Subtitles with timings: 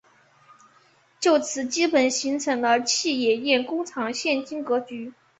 [1.19, 5.13] 就此基本形成了戚墅堰工厂现今格局。